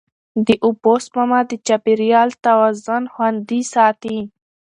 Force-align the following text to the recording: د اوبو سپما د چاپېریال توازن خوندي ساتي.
د 0.47 0.49
اوبو 0.65 0.93
سپما 1.05 1.39
د 1.49 1.51
چاپېریال 1.67 2.29
توازن 2.45 3.03
خوندي 3.13 3.61
ساتي. 3.73 4.17